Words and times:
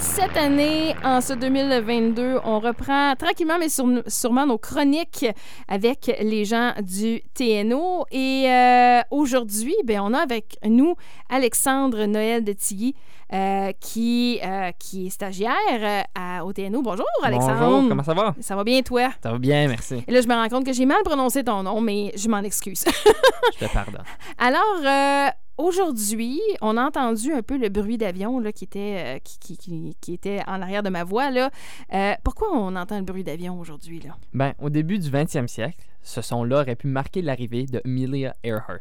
Cette 0.00 0.34
année, 0.38 0.94
en 1.04 1.20
ce 1.20 1.34
2022, 1.34 2.38
on 2.44 2.58
reprend 2.58 3.14
tranquillement 3.16 3.58
mais 3.58 3.68
sûrement 3.68 4.46
nos 4.46 4.56
chroniques 4.56 5.26
avec 5.68 6.10
les 6.22 6.46
gens 6.46 6.72
du 6.80 7.20
TNO. 7.34 8.06
Et 8.10 8.46
euh, 8.48 9.00
aujourd'hui, 9.10 9.74
ben, 9.84 10.00
on 10.00 10.14
a 10.14 10.20
avec 10.20 10.56
nous 10.64 10.94
Alexandre 11.28 12.06
Noël 12.06 12.42
de 12.42 12.52
Tilly, 12.54 12.94
euh, 13.34 13.72
qui, 13.78 14.40
euh, 14.42 14.70
qui 14.78 15.06
est 15.06 15.10
stagiaire 15.10 16.06
à, 16.14 16.46
au 16.46 16.52
TNO. 16.54 16.80
Bonjour, 16.80 17.06
Alexandre. 17.22 17.60
Bonjour, 17.60 17.88
comment 17.90 18.02
ça 18.02 18.14
va? 18.14 18.34
Ça 18.40 18.56
va 18.56 18.64
bien, 18.64 18.80
toi? 18.80 19.10
Ça 19.22 19.32
va 19.32 19.38
bien, 19.38 19.68
merci. 19.68 20.02
Et 20.08 20.12
là, 20.12 20.22
je 20.22 20.26
me 20.28 20.34
rends 20.34 20.48
compte 20.48 20.64
que 20.64 20.72
j'ai 20.72 20.86
mal 20.86 21.02
prononcé 21.04 21.44
ton 21.44 21.62
nom, 21.62 21.80
mais 21.82 22.12
je 22.16 22.26
m'en 22.28 22.40
excuse. 22.40 22.84
Je 23.54 23.66
te 23.66 23.72
pardonne. 23.72 24.02
Alors, 24.38 25.32
aujourd'hui, 25.60 26.40
on 26.60 26.76
a 26.76 26.84
entendu 26.84 27.32
un 27.32 27.42
peu 27.42 27.56
le 27.58 27.68
bruit 27.68 27.98
d'avion 27.98 28.38
là, 28.40 28.52
qui, 28.52 28.64
était, 28.64 29.16
euh, 29.16 29.18
qui, 29.22 29.38
qui- 29.38 29.56
qui- 29.56 29.96
qui 30.00 30.12
était 30.14 30.40
en 30.46 30.60
arrière 30.62 30.82
de 30.82 30.90
ma 30.90 31.04
voix. 31.04 31.30
Là. 31.30 31.50
Euh, 31.92 32.14
pourquoi 32.24 32.48
on 32.52 32.74
entend 32.76 32.98
le 32.98 33.04
bruit 33.04 33.24
d'avion 33.24 33.58
aujourd'hui? 33.58 34.00
Là? 34.00 34.16
Ben, 34.32 34.54
au 34.58 34.70
début 34.70 34.98
du 34.98 35.10
20e 35.10 35.46
siècle, 35.48 35.78
ce 36.02 36.22
son-là 36.22 36.60
aurait 36.62 36.76
pu 36.76 36.86
marquer 36.86 37.22
l'arrivée 37.22 37.66
de 37.66 37.80
Amelia 37.84 38.34
Earhart. 38.42 38.78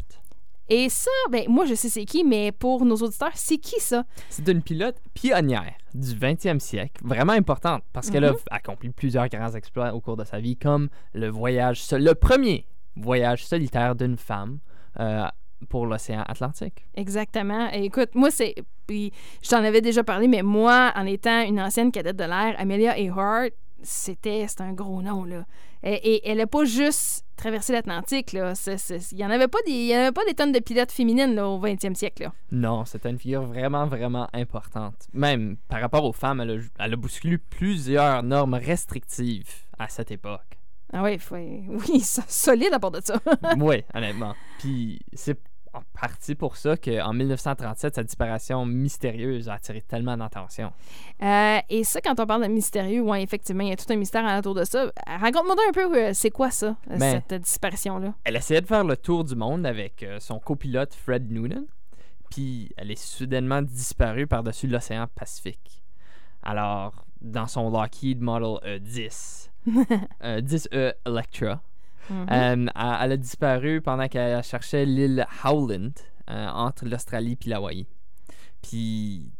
Et 0.71 0.87
ça, 0.89 1.09
ben, 1.31 1.45
moi, 1.49 1.65
je 1.65 1.73
sais 1.73 1.89
c'est 1.89 2.05
qui, 2.05 2.23
mais 2.23 2.51
pour 2.51 2.85
nos 2.85 2.95
auditeurs, 2.97 3.31
c'est 3.33 3.57
qui 3.57 3.79
ça? 3.79 4.03
C'est 4.29 4.47
une 4.47 4.61
pilote 4.61 4.97
pionnière 5.15 5.73
du 5.95 6.13
20e 6.13 6.59
siècle, 6.59 7.01
vraiment 7.03 7.33
importante, 7.33 7.81
parce 7.91 8.11
qu'elle 8.11 8.25
a 8.25 8.33
accompli 8.51 8.89
plusieurs 8.91 9.27
grands 9.29 9.53
exploits 9.55 9.93
au 9.95 9.99
cours 9.99 10.15
de 10.15 10.23
sa 10.23 10.39
vie, 10.39 10.55
comme 10.57 10.89
le 11.13 11.27
voyage, 11.27 11.83
le 11.91 12.13
premier 12.13 12.67
voyage 12.95 13.45
solitaire 13.47 13.95
d'une 13.95 14.15
femme 14.17 14.59
euh, 14.99 15.25
pour 15.67 15.85
l'océan 15.85 16.23
Atlantique. 16.27 16.87
Exactement. 16.95 17.69
Et 17.73 17.85
écoute, 17.85 18.15
moi, 18.15 18.31
c'est. 18.31 18.55
Puis, 18.87 19.11
je 19.43 19.49
t'en 19.49 19.63
avais 19.63 19.81
déjà 19.81 20.03
parlé, 20.03 20.27
mais 20.27 20.41
moi, 20.41 20.91
en 20.95 21.05
étant 21.05 21.41
une 21.41 21.59
ancienne 21.59 21.91
cadette 21.91 22.17
de 22.17 22.23
l'air, 22.23 22.55
Amelia 22.57 22.97
Earhart, 22.97 23.49
c'était 23.81 24.45
un 24.59 24.73
gros 24.73 25.01
nom, 25.01 25.23
là. 25.23 25.45
Et, 25.83 25.93
et 25.93 26.29
elle 26.29 26.39
n'a 26.39 26.47
pas 26.47 26.65
juste 26.65 27.23
traversé 27.35 27.71
l'Atlantique, 27.71 28.33
là. 28.33 28.53
Il 28.67 29.17
n'y 29.17 29.25
en 29.25 29.29
avait 29.29 29.47
pas 29.47 29.59
des, 29.65 29.71
il 29.71 29.87
y 29.87 29.95
en 29.95 29.99
avait 29.99 30.11
pas 30.11 30.25
des 30.25 30.33
tonnes 30.33 30.51
de 30.51 30.59
pilotes 30.59 30.91
féminines, 30.91 31.35
là, 31.35 31.47
au 31.47 31.59
20e 31.59 31.93
siècle, 31.93 32.23
là. 32.23 32.33
Non, 32.51 32.83
c'était 32.85 33.09
une 33.09 33.19
figure 33.19 33.43
vraiment, 33.43 33.85
vraiment 33.85 34.27
importante. 34.33 35.07
Même 35.13 35.57
par 35.67 35.81
rapport 35.81 36.03
aux 36.03 36.13
femmes, 36.13 36.41
elle 36.41 36.51
a, 36.51 36.85
elle 36.85 36.93
a 36.93 36.97
bousculé 36.97 37.37
plusieurs 37.37 38.23
normes 38.23 38.55
restrictives 38.55 39.49
à 39.77 39.87
cette 39.87 40.11
époque. 40.11 40.57
Ah 40.93 41.03
oui, 41.03 41.17
faut- 41.19 41.35
oui, 41.35 41.99
so- 41.99 42.21
solide 42.27 42.73
à 42.73 42.79
part 42.79 42.91
de 42.91 43.01
ça. 43.03 43.19
oui, 43.57 43.83
honnêtement. 43.93 44.33
Puis 44.59 44.99
c'est 45.13 45.39
en 45.71 45.81
partie 45.93 46.33
pour 46.33 46.57
ça 46.57 46.77
qu'en 46.77 47.13
1937, 47.13 47.93
sa 47.93 48.03
disparition 48.03 48.65
mystérieuse 48.65 49.49
a 49.49 49.53
attiré 49.53 49.81
tellement 49.81 50.17
d'attention. 50.17 50.73
Euh, 51.21 51.59
et 51.69 51.83
ça, 51.83 52.01
quand 52.01 52.19
on 52.19 52.25
parle 52.25 52.41
de 52.41 52.47
mystérieux, 52.47 53.01
oui, 53.01 53.21
effectivement, 53.21 53.61
il 53.63 53.69
y 53.69 53.73
a 53.73 53.75
tout 53.75 53.85
un 53.93 53.95
mystère 53.95 54.25
autour 54.39 54.55
de 54.55 54.63
ça. 54.63 54.91
Raconte-moi 55.05 55.55
un 55.69 55.71
peu, 55.71 55.95
euh, 55.95 56.11
c'est 56.15 56.31
quoi 56.31 56.49
ça, 56.49 56.75
euh, 56.89 56.97
Ben, 56.97 57.21
cette 57.29 57.43
disparition-là? 57.43 58.15
Elle 58.23 58.35
essayait 58.35 58.61
de 58.61 58.65
faire 58.67 58.83
le 58.83 58.97
tour 58.97 59.23
du 59.23 59.35
monde 59.35 59.63
avec 59.67 60.01
euh, 60.01 60.19
son 60.19 60.39
copilote 60.39 60.95
Fred 60.95 61.31
Noonan, 61.31 61.65
puis 62.31 62.71
elle 62.75 62.89
est 62.89 62.99
soudainement 62.99 63.61
disparue 63.61 64.25
par-dessus 64.25 64.65
l'océan 64.65 65.05
Pacifique. 65.13 65.83
Alors, 66.41 67.05
dans 67.21 67.45
son 67.47 67.69
Lockheed 67.69 68.21
Model 68.21 68.57
euh, 68.65 68.79
10, 68.79 69.51
euh, 70.23 70.41
10E 70.41 70.93
Electra, 71.05 71.61
Mhm. 72.09 72.21
Euh, 72.21 72.25
elle, 72.31 72.71
elle 73.01 73.11
a 73.11 73.17
disparu 73.17 73.81
pendant 73.81 74.07
qu'elle 74.07 74.41
cherchait 74.43 74.83
l'île 74.83 75.27
Howland 75.43 75.91
euh, 76.31 76.47
entre 76.47 76.85
l'Australie 76.85 77.37
et 77.45 77.49
l'Hawaï. 77.49 77.85
Puis 78.63 79.31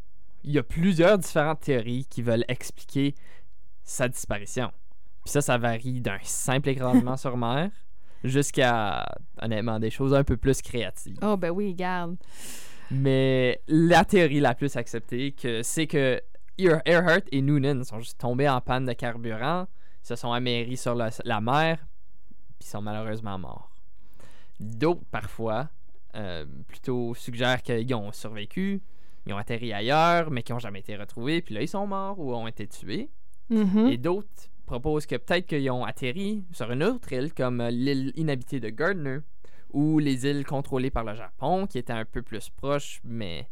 il 0.44 0.52
y 0.52 0.58
a 0.60 0.64
plusieurs 0.64 1.18
différentes 1.18 1.62
théories 1.62 2.06
qui 2.08 2.22
veulent 2.22 2.46
expliquer 2.48 3.16
sa 3.84 4.08
disparition. 4.08 4.72
Puis 5.24 5.32
ça, 5.32 5.42
ça 5.42 5.58
varie 5.58 6.00
d'un 6.00 6.20
simple 6.22 6.70
écrasement 6.70 7.18
sur 7.18 7.38
mer 7.38 7.72
jusqu'à, 8.24 9.04
honnêtement, 9.42 9.80
des 9.80 9.90
choses 9.90 10.14
un 10.14 10.24
peu 10.24 10.38
plus 10.38 10.62
créatives. 10.62 11.18
Oh, 11.24 11.38
ben 11.38 11.50
oui, 11.50 11.74
garde. 11.74 12.18
Mais 12.92 13.62
la 13.68 14.06
théorie 14.06 14.40
la 14.42 14.54
plus 14.54 14.76
acceptée, 14.76 15.36
c'est 15.64 15.88
que 15.88 16.22
Ear- 16.60 16.82
Earhart 16.86 17.22
et 17.32 17.42
Noonan 17.42 17.84
sont 17.84 18.00
juste 18.00 18.20
tombés 18.20 18.48
en 18.50 18.62
panne 18.62 18.86
de 18.86 18.94
carburant, 18.94 19.68
se 20.02 20.16
sont 20.16 20.32
améris 20.32 20.78
sur 20.78 20.96
la, 20.96 21.10
la 21.26 21.42
mer, 21.42 21.86
puis 22.60 22.68
sont 22.68 22.82
malheureusement 22.82 23.38
morts. 23.38 23.72
D'autres, 24.60 25.06
parfois, 25.12 25.70
euh, 26.16 26.46
plutôt 26.68 27.14
suggèrent 27.14 27.62
qu'ils 27.62 27.94
ont 27.94 28.12
survécu, 28.12 28.82
ils 29.26 29.34
ont 29.34 29.38
atterri 29.38 29.74
ailleurs, 29.74 30.32
mais 30.32 30.44
qu'ils 30.44 30.54
n'ont 30.54 30.60
jamais 30.60 30.80
été 30.80 30.96
retrouvés, 30.96 31.42
puis 31.42 31.54
là, 31.54 31.62
ils 31.62 31.68
sont 31.68 31.88
morts 31.88 32.20
ou 32.20 32.34
ont 32.34 32.48
été 32.48 32.68
tués. 32.68 33.10
Mhm. 33.50 33.88
Et 33.88 33.98
d'autres 33.98 34.28
proposent 34.66 35.06
que 35.06 35.16
peut-être 35.16 35.48
qu'ils 35.48 35.70
ont 35.72 35.84
atterri 35.84 36.44
sur 36.52 36.72
une 36.72 36.84
autre 36.84 37.12
île, 37.12 37.34
comme 37.34 37.62
euh, 37.62 37.72
l'île 37.72 38.12
inhabitée 38.16 38.60
de 38.60 38.70
Gardner, 38.70 39.20
ou 39.72 40.00
les 40.00 40.26
îles 40.26 40.46
contrôlées 40.46 40.92
par 40.92 41.04
le 41.04 41.14
Japon, 41.14 41.68
qui 41.68 41.78
étaient 41.78 41.94
un 41.94 42.06
peu 42.06 42.22
plus 42.22 42.50
proches, 42.50 43.02
mais 43.04 43.48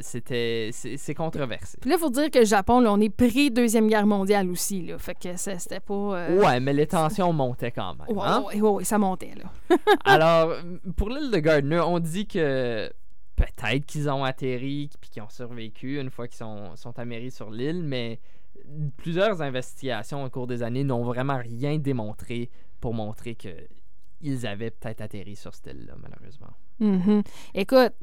c'était 0.00 0.70
c'est 0.72 1.14
controversé. 1.14 1.78
Puis 1.80 1.90
là, 1.90 1.96
il 1.96 2.00
faut 2.00 2.10
dire 2.10 2.30
que 2.30 2.38
le 2.38 2.44
Japon, 2.44 2.80
là, 2.80 2.92
on 2.92 3.00
est 3.00 3.08
pré-deuxième 3.08 3.88
guerre 3.88 4.06
mondiale 4.06 4.48
aussi, 4.50 4.82
là. 4.82 4.98
Fait 4.98 5.14
que 5.14 5.36
c'était 5.36 5.80
pas... 5.80 5.94
euh, 5.94 6.40
Ouais, 6.42 6.60
mais 6.60 6.72
les 6.72 6.86
tensions 6.86 7.32
montaient 7.32 7.70
quand 7.72 7.94
même. 7.96 8.16
Ouais, 8.16 8.22
hein? 8.24 8.42
ouais, 8.54 8.60
ouais, 8.60 8.84
ça 8.84 8.98
montait, 8.98 9.32
là. 9.36 9.76
Alors, 10.04 10.54
pour 10.96 11.08
l'île 11.10 11.30
de 11.30 11.38
Gardner, 11.38 11.80
on 11.80 11.98
dit 11.98 12.26
que 12.26 12.90
peut-être 13.36 13.86
qu'ils 13.86 14.08
ont 14.10 14.24
atterri 14.24 14.90
puis 15.00 15.10
qu'ils 15.10 15.22
ont 15.22 15.28
survécu 15.30 16.00
une 16.00 16.10
fois 16.10 16.28
qu'ils 16.28 16.38
sont, 16.38 16.76
sont 16.76 16.98
améris 16.98 17.30
sur 17.30 17.50
l'île, 17.50 17.82
mais 17.82 18.18
plusieurs 18.96 19.40
investigations 19.42 20.24
au 20.24 20.30
cours 20.30 20.46
des 20.46 20.62
années 20.62 20.84
n'ont 20.84 21.04
vraiment 21.04 21.38
rien 21.38 21.78
démontré 21.78 22.50
pour 22.80 22.94
montrer 22.94 23.34
que 23.34 23.48
ils 24.22 24.46
avaient 24.46 24.70
peut-être 24.70 25.00
atterri 25.00 25.34
sur 25.34 25.54
cette 25.54 25.68
île-là, 25.68 25.94
malheureusement. 26.02 26.50
Mhm. 26.78 27.22
Écoute, 27.54 27.94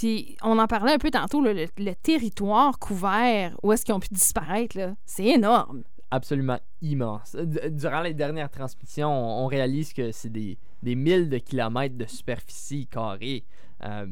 puis 0.00 0.34
on 0.42 0.58
en 0.58 0.66
parlait 0.66 0.94
un 0.94 0.98
peu 0.98 1.10
tantôt, 1.10 1.42
le, 1.42 1.66
territoire 2.02 2.78
couvert 2.78 3.54
où 3.62 3.70
est-ce 3.70 3.84
qu'ils 3.84 3.92
ont 3.94 4.00
pu 4.00 4.08
disparaître, 4.10 4.78
c'est 5.04 5.26
énorme. 5.26 5.82
Absolument 6.10 6.58
immense. 6.80 7.36
D- 7.36 7.68
Durant 7.68 8.00
les 8.00 8.14
dernières 8.14 8.48
transmissions, 8.48 9.10
on, 9.10 9.46
réalise 9.46 9.92
que 9.92 10.10
c'est 10.10 10.30
des, 10.30 10.56
des 10.82 10.94
de 10.94 11.36
kilomètres 11.36 11.98
de 11.98 12.06
superficie 12.06 12.86
carrée. 12.86 13.44
Euh, 13.84 14.06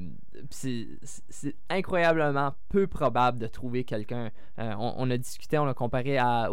c'est 0.51 0.87
incroyablement 1.71 2.53
peu 2.69 2.87
probable 2.87 3.39
de 3.39 3.47
trouver 3.47 3.85
quelqu'un. 3.85 4.29
Euh, 4.59 4.75
on, 4.79 5.11
a 5.11 5.17
discuté, 5.17 5.57
on 5.57 5.69
a 5.69 5.75
comparé 5.75 6.19
à, 6.19 6.51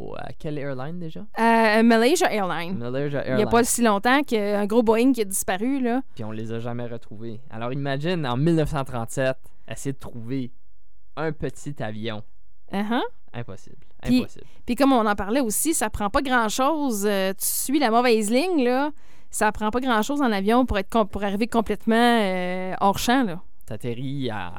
au- 0.00 0.14
à 0.16 0.32
quelle 0.38 0.58
airline 0.58 0.98
déjà? 0.98 1.20
Euh, 1.38 1.82
Malaysia 1.82 2.32
Airlines. 2.32 2.78
Malaysia 2.78 3.26
Il 3.28 3.36
n'y 3.36 3.42
a 3.42 3.46
pas 3.46 3.64
si 3.64 3.82
longtemps 3.82 4.22
qu'un 4.22 4.66
gros 4.66 4.82
Boeing 4.82 5.12
qui 5.12 5.20
a 5.20 5.24
disparu, 5.24 5.80
là. 5.80 6.00
Puis 6.14 6.24
on 6.24 6.30
les 6.32 6.52
a 6.52 6.58
jamais 6.58 6.86
retrouvés. 6.86 7.40
Alors 7.50 7.72
imagine, 7.72 8.26
en 8.26 8.36
1937, 8.36 9.36
essayer 9.68 9.92
de 9.92 9.98
trouver 9.98 10.50
un 11.16 11.32
petit 11.32 11.74
avion. 11.82 12.22
Uh-huh. 12.72 13.00
Impossible. 13.32 13.76
Puis- 14.02 14.18
Impossible. 14.20 14.44
Puis 14.66 14.74
comme 14.74 14.92
on 14.92 15.06
en 15.06 15.14
parlait 15.14 15.40
aussi, 15.40 15.74
ça 15.74 15.90
prend 15.90 16.08
pas 16.10 16.22
grand-chose. 16.22 17.04
euh, 17.06 17.30
tu 17.32 17.46
suis 17.46 17.78
la 17.78 17.90
mauvaise 17.90 18.30
ligne, 18.30 18.64
là. 18.64 18.90
Ça 19.30 19.52
prend 19.52 19.70
pas 19.70 19.78
grand-chose 19.80 20.20
en 20.22 20.32
avion 20.32 20.66
pour, 20.66 20.78
être 20.78 21.04
pour 21.04 21.22
arriver 21.22 21.46
complètement 21.46 21.94
euh, 21.96 22.74
hors 22.80 22.98
champ, 22.98 23.22
là. 23.24 23.40
T'atterris 23.66 24.28
à, 24.30 24.52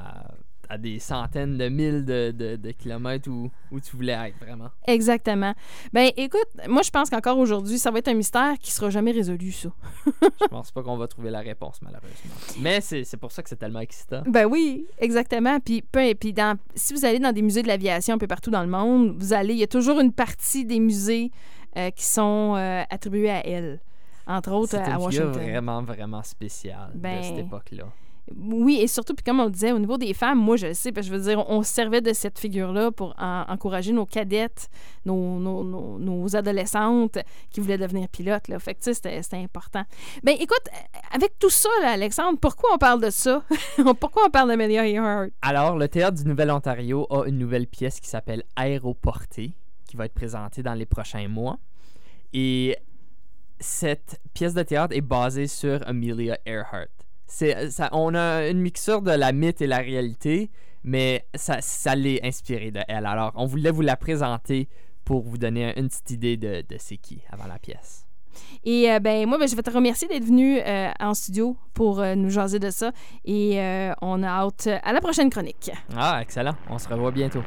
à 0.71 0.77
des 0.77 0.99
centaines 0.99 1.57
de 1.57 1.67
milles 1.69 2.05
de, 2.05 2.31
de- 2.31 2.55
de 2.55 2.71
kilomètres 2.71 3.29
où, 3.29 3.51
où 3.71 3.79
tu 3.79 3.95
voulais 3.97 4.13
être, 4.13 4.37
vraiment. 4.39 4.69
Exactement. 4.87 5.53
Ben 5.91 6.11
écoute, 6.15 6.47
moi 6.69 6.81
je 6.81 6.89
pense 6.91 7.09
qu'encore 7.09 7.37
aujourd'hui, 7.37 7.77
ça 7.77 7.91
va 7.91 7.99
être 7.99 8.07
un 8.07 8.13
mystère 8.13 8.53
qui 8.59 8.71
sera 8.71 8.89
jamais 8.89 9.11
résolu, 9.11 9.51
ça. 9.51 9.69
Je 10.41 10.47
pense 10.47 10.71
pas 10.71 10.81
qu'on 10.83 10.97
va 10.97 11.07
trouver 11.07 11.29
la 11.29 11.41
réponse, 11.41 11.79
malheureusement. 11.81 12.31
Mais 12.61 12.79
c'est 12.81 13.03
c'est 13.03 13.17
pour 13.17 13.31
ça 13.31 13.43
que 13.43 13.49
c'est 13.49 13.55
tellement 13.57 13.79
excitant. 13.81 14.23
Ben 14.25 14.45
oui, 14.45 14.85
exactement. 14.99 15.59
Puis, 15.59 15.83
puis 16.19 16.33
dans, 16.33 16.57
si 16.75 16.93
vous 16.93 17.03
allez 17.05 17.19
dans 17.19 17.31
des 17.33 17.41
musées 17.41 17.63
de 17.63 17.67
l'aviation 17.67 18.15
un 18.15 18.17
peu 18.17 18.27
partout 18.27 18.49
dans 18.51 18.61
le 18.63 18.69
monde, 18.69 19.15
vous 19.19 19.33
allez, 19.33 19.53
il 19.53 19.59
y 19.59 19.63
a 19.63 19.67
toujours 19.67 19.99
une 19.99 20.13
partie 20.13 20.65
des 20.65 20.79
musées 20.79 21.31
euh, 21.77 21.89
qui 21.91 22.05
sont 22.05 22.55
euh, 22.57 22.83
attribués 22.89 23.29
à 23.29 23.45
elle. 23.45 23.79
Entre 24.27 24.51
autres 24.51 24.71
C'est 24.71 24.77
à 24.79 24.97
Washington. 24.99 25.31
vraiment, 25.33 25.81
vraiment 25.83 26.23
spéciale 26.23 26.91
Ben, 26.95 27.19
de 27.19 27.23
cette 27.25 27.37
époque-là. 27.39 27.85
Oui, 28.37 28.79
et 28.81 28.87
surtout, 28.87 29.13
comme 29.25 29.39
on 29.39 29.49
disait, 29.49 29.71
au 29.71 29.79
niveau 29.79 29.97
des 29.97 30.13
femmes, 30.13 30.39
moi, 30.39 30.55
je 30.55 30.67
le 30.67 30.73
sais, 30.73 30.91
parce 30.91 31.07
que 31.07 31.13
je 31.13 31.17
veux 31.17 31.23
dire, 31.29 31.43
on 31.49 31.63
se 31.63 31.73
servait 31.73 32.01
de 32.01 32.13
cette 32.13 32.39
figure-là 32.39 32.91
pour 32.91 33.13
en- 33.17 33.45
encourager 33.49 33.91
nos 33.91 34.05
cadettes, 34.05 34.69
nos, 35.05 35.39
nos, 35.39 35.63
nos- 35.63 36.35
adolescentes 36.35 37.17
qui 37.49 37.59
voulaient 37.59 37.77
devenir 37.77 38.07
pilotes. 38.07 38.47
Là. 38.47 38.59
Fait 38.59 38.75
que, 38.75 38.93
c'était 38.93 39.19
important. 39.33 39.83
Ben 40.23 40.35
écoute, 40.39 40.63
avec 41.11 41.37
tout 41.39 41.49
ça, 41.49 41.69
Alexandre, 41.83 42.37
pourquoi 42.39 42.69
on 42.73 42.77
parle 42.77 43.01
de 43.01 43.09
ça? 43.09 43.43
pourquoi 43.99 44.23
on 44.27 44.29
parle 44.29 44.49
d'Amelia 44.49 44.87
Earhart? 44.87 45.27
Alors, 45.41 45.77
le 45.77 45.87
Théâtre 45.89 46.17
du 46.21 46.29
Nouvel-Ontario 46.29 47.07
a 47.09 47.25
une 47.27 47.37
nouvelle 47.37 47.67
pièce 47.67 47.99
qui 47.99 48.07
s'appelle 48.07 48.43
Aéroportée, 48.55 49.51
qui 49.87 49.97
va 49.97 50.05
être 50.05 50.13
présentée 50.13 50.63
dans 50.63 50.75
les 50.75 50.85
prochains 50.85 51.27
mois. 51.27 51.57
Et 52.33 52.77
cette 53.59 54.21
pièce 54.33 54.53
de 54.53 54.63
théâtre 54.63 54.95
est 54.95 55.01
basée 55.01 55.47
sur 55.47 55.85
Amelia 55.87 56.37
Earhart. 56.45 56.87
C'est, 57.33 57.71
ça, 57.71 57.87
on 57.93 58.13
a 58.13 58.49
une 58.49 58.59
mixture 58.59 59.01
de 59.01 59.11
la 59.11 59.31
mythe 59.31 59.61
et 59.61 59.67
la 59.67 59.77
réalité. 59.77 60.51
mais 60.83 61.25
ça, 61.33 61.61
ça 61.61 61.95
l'est 61.95 62.25
inspiré 62.25 62.71
de 62.71 62.81
elle. 62.87 63.05
Alors, 63.05 63.31
on 63.35 63.45
voulait 63.45 63.71
vous 63.71 63.81
la 63.81 63.95
présenter 63.95 64.67
pour 65.05 65.23
vous 65.23 65.37
donner 65.37 65.73
une 65.79 65.87
petite 65.87 66.11
idée 66.11 66.37
de, 66.37 66.61
de 66.67 66.75
c'est 66.77 66.97
qui 66.97 67.21
avant 67.31 67.47
la 67.47 67.57
pièce. 67.57 68.05
Et 68.63 68.91
euh, 68.91 68.99
ben 68.99 69.27
moi, 69.27 69.37
ben, 69.37 69.47
je 69.47 69.55
vais 69.55 69.61
te 69.61 69.71
remercier 69.71 70.07
d'être 70.07 70.25
venu 70.25 70.59
euh, 70.59 70.91
en 70.99 71.13
studio 71.13 71.55
pour 71.73 71.99
euh, 71.99 72.15
nous 72.15 72.29
jaser 72.29 72.59
de 72.59 72.69
ça. 72.69 72.91
Et 73.25 73.59
on 74.01 74.23
a 74.23 74.27
hâte 74.27 74.67
à 74.83 74.93
la 74.93 75.01
prochaine 75.01 75.29
chronique. 75.29 75.71
Ah, 75.95 76.19
excellent. 76.21 76.55
On 76.69 76.77
se 76.77 76.87
revoit 76.87 77.11
bientôt. 77.11 77.43